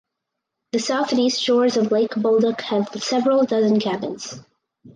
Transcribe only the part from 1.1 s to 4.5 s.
and east shores of Lake Bolduc have several dozen cabins.